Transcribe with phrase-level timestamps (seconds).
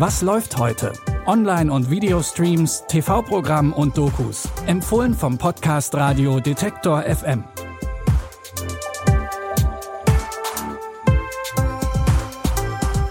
[0.00, 0.94] Was läuft heute?
[1.26, 4.48] Online- und Videostreams, TV-Programm und Dokus.
[4.66, 7.44] Empfohlen vom Podcast Radio Detektor FM.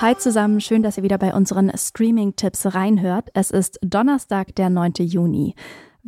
[0.00, 3.30] Hi zusammen, schön, dass ihr wieder bei unseren Streaming-Tipps reinhört.
[3.34, 4.92] Es ist Donnerstag, der 9.
[5.00, 5.56] Juni.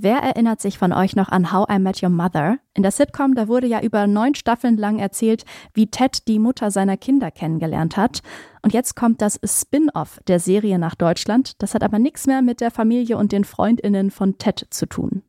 [0.01, 2.59] Wer erinnert sich von euch noch an How I Met Your Mother?
[2.73, 5.45] In der Sitcom, da wurde ja über neun Staffeln lang erzählt,
[5.75, 8.21] wie Ted die Mutter seiner Kinder kennengelernt hat.
[8.63, 11.61] Und jetzt kommt das Spin-off der Serie nach Deutschland.
[11.61, 15.25] Das hat aber nichts mehr mit der Familie und den Freundinnen von Ted zu tun.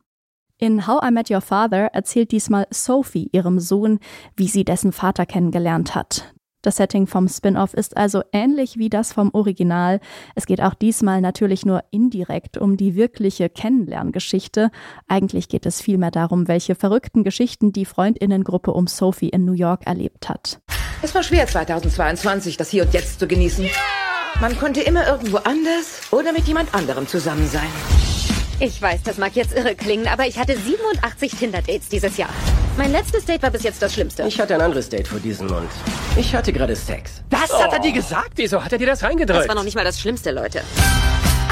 [0.56, 3.98] In How I Met Your Father erzählt diesmal Sophie ihrem Sohn,
[4.36, 6.32] wie sie dessen Vater kennengelernt hat.
[6.62, 9.98] Das Setting vom Spin-off ist also ähnlich wie das vom Original.
[10.34, 14.70] Es geht auch diesmal natürlich nur indirekt um die wirkliche Kennenlerngeschichte.
[15.08, 19.86] Eigentlich geht es vielmehr darum, welche verrückten Geschichten die Freundinnengruppe um Sophie in New York
[19.86, 20.60] erlebt hat.
[21.00, 23.66] Es war schwer 2022, das Hier und Jetzt zu genießen.
[24.40, 27.68] Man konnte immer irgendwo anders oder mit jemand anderem zusammen sein.
[28.58, 32.28] Ich weiß, das mag jetzt irre klingen, aber ich hatte 87 Tinder-Dates dieses Jahr.
[32.80, 34.22] Mein letztes Date war bis jetzt das Schlimmste.
[34.22, 35.68] Ich hatte ein anderes Date vor diesem und
[36.16, 37.20] ich hatte gerade Sex.
[37.28, 38.30] Das hat er dir gesagt?
[38.36, 39.40] Wieso hat er dir das reingedrückt?
[39.40, 40.62] Das war noch nicht mal das Schlimmste, Leute.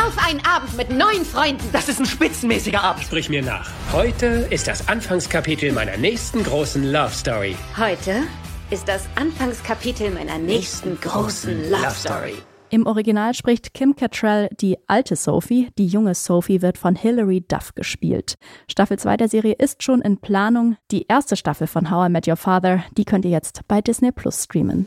[0.02, 1.68] Auf einen Abend mit neun Freunden.
[1.70, 3.04] Das ist ein spitzenmäßiger Abend.
[3.04, 3.68] Sprich mir nach.
[3.92, 7.56] Heute ist das Anfangskapitel meiner nächsten großen Love Story.
[7.76, 8.22] Heute
[8.70, 12.36] ist das Anfangskapitel meiner nächsten großen Love Story.
[12.70, 17.74] Im Original spricht Kim Cattrall die alte Sophie, die junge Sophie wird von Hilary Duff
[17.74, 18.34] gespielt.
[18.70, 20.76] Staffel 2 der Serie ist schon in Planung.
[20.90, 24.12] Die erste Staffel von How I Met Your Father, die könnt ihr jetzt bei Disney
[24.12, 24.86] Plus streamen.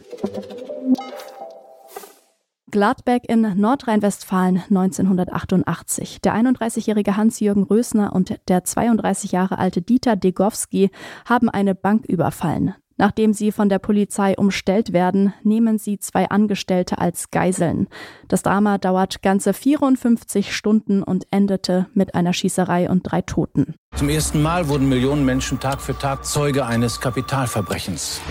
[2.70, 6.22] Gladbeck in Nordrhein-Westfalen 1988.
[6.22, 10.92] Der 31-jährige Hans-Jürgen Rösner und der 32 Jahre alte Dieter Degowski
[11.26, 12.76] haben eine Bank überfallen.
[12.98, 17.88] Nachdem sie von der Polizei umstellt werden, nehmen sie zwei Angestellte als Geiseln.
[18.28, 23.76] Das Drama dauert ganze 54 Stunden und endete mit einer Schießerei und drei Toten.
[23.96, 28.22] Zum ersten Mal wurden Millionen Menschen Tag für Tag Zeuge eines Kapitalverbrechens.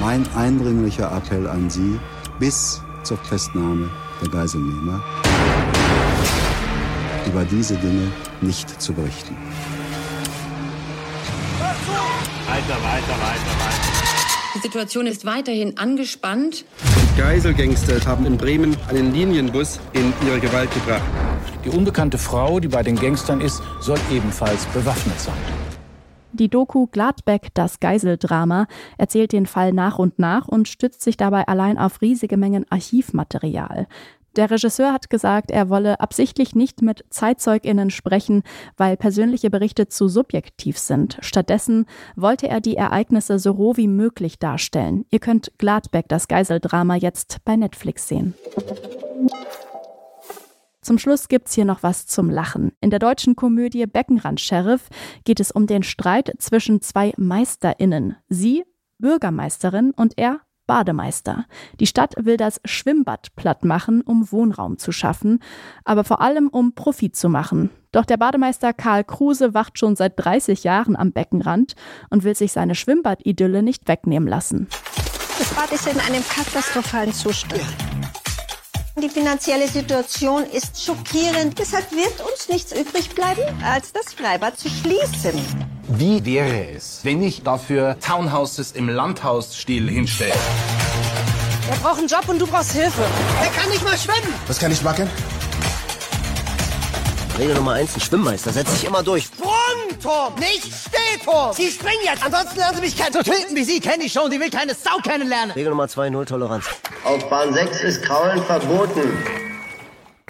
[0.00, 1.98] Mein eindringlicher Appell an Sie
[2.38, 3.88] bis zur Festnahme
[4.20, 5.02] der Geiselnehmer,
[7.26, 8.10] über diese Dinge
[8.40, 9.36] nicht zu berichten.
[12.46, 14.02] Weiter, weiter, weiter, weiter.
[14.54, 16.64] Die Situation ist weiterhin angespannt.
[16.84, 21.02] Die Geiselgangster haben in Bremen einen Linienbus in ihre Gewalt gebracht.
[21.64, 25.36] Die unbekannte Frau, die bei den Gangstern ist, soll ebenfalls bewaffnet sein.
[26.32, 28.66] Die Doku Gladbeck, das Geiseldrama,
[28.98, 33.86] erzählt den Fall nach und nach und stützt sich dabei allein auf riesige Mengen Archivmaterial.
[34.36, 38.42] Der Regisseur hat gesagt, er wolle absichtlich nicht mit Zeitzeuginnen sprechen,
[38.76, 41.18] weil persönliche Berichte zu subjektiv sind.
[41.20, 45.04] Stattdessen wollte er die Ereignisse so roh wie möglich darstellen.
[45.10, 48.34] Ihr könnt Gladbeck, das Geiseldrama, jetzt bei Netflix sehen.
[50.80, 52.72] Zum Schluss gibt's hier noch was zum Lachen.
[52.80, 54.88] In der deutschen Komödie Beckenrand Sheriff
[55.24, 58.16] geht es um den Streit zwischen zwei MeisterInnen.
[58.28, 58.64] Sie,
[58.98, 61.46] Bürgermeisterin, und er, Bademeister.
[61.80, 65.40] Die Stadt will das Schwimmbad platt machen, um Wohnraum zu schaffen,
[65.84, 67.70] aber vor allem um Profit zu machen.
[67.92, 71.74] Doch der Bademeister Karl Kruse wacht schon seit 30 Jahren am Beckenrand
[72.10, 74.68] und will sich seine Schwimmbadidylle nicht wegnehmen lassen.
[75.38, 77.60] Das Bad ist in einem katastrophalen Zustand.
[79.00, 81.58] Die finanzielle Situation ist schockierend.
[81.58, 85.32] Deshalb wird uns nichts übrig bleiben, als das Freibad zu schließen.
[85.88, 90.32] Wie wäre es, wenn ich dafür Townhouses im Landhausstil hinstelle?
[91.68, 93.02] Er braucht einen Job und du brauchst Hilfe.
[93.42, 94.32] Er kann nicht mal schwimmen.
[94.46, 95.10] Was kann ich machen?
[97.36, 99.24] Regel Nummer eins, ein Schwimmmeister setzt sich immer durch.
[99.24, 101.52] Sprungturm, nicht Stehturm.
[101.52, 103.12] Sie springen jetzt, ansonsten lernen Sie mich kennen.
[103.12, 105.50] So Typen wie Sie kenne ich schon, die will keine Sau kennenlernen.
[105.52, 106.66] Regel Nummer zwei, Null Toleranz.
[107.04, 109.18] Auf Bahn 6 ist Kraulen verboten.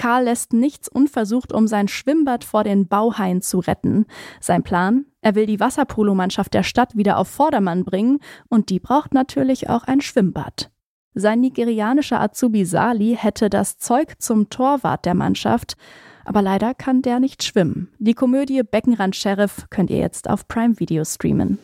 [0.02, 4.06] Karl lässt nichts unversucht, um sein Schwimmbad vor den Bauhaien zu retten.
[4.40, 5.04] Sein Plan?
[5.20, 8.18] Er will die Wasserpolomannschaft der Stadt wieder auf Vordermann bringen
[8.48, 10.72] und die braucht natürlich auch ein Schwimmbad.
[11.14, 15.76] Sein nigerianischer Azubi Sali hätte das Zeug zum Torwart der Mannschaft,
[16.24, 17.92] aber leider kann der nicht schwimmen.
[18.00, 21.58] Die Komödie Beckenrand Sheriff könnt ihr jetzt auf Prime Video streamen.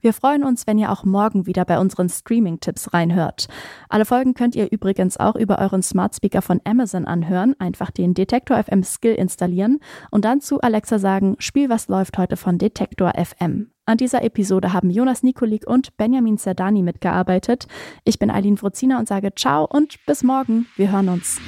[0.00, 3.48] Wir freuen uns, wenn ihr auch morgen wieder bei unseren Streaming-Tipps reinhört.
[3.88, 7.54] Alle Folgen könnt ihr übrigens auch über euren Smart Speaker von Amazon anhören.
[7.58, 9.80] Einfach den Detektor FM Skill installieren
[10.10, 13.70] und dann zu Alexa sagen, Spiel was läuft heute von Detektor FM.
[13.86, 17.66] An dieser Episode haben Jonas Nikolik und Benjamin Zerdani mitgearbeitet.
[18.04, 20.66] Ich bin Eileen Frozina und sage Ciao und bis morgen.
[20.76, 21.40] Wir hören uns.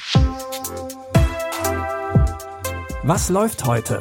[3.04, 4.00] Was läuft heute?